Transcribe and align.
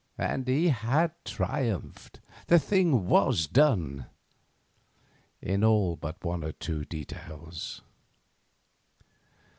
And 0.17 0.47
he 0.47 0.69
had 0.69 1.11
triumphed; 1.25 2.21
the 2.47 2.57
thing 2.57 3.05
was 3.05 3.45
done—in 3.45 4.03
all 5.63 5.95
but 5.95 6.25
one 6.25 6.43
or 6.43 6.53
two 6.53 6.85
details. 6.85 7.83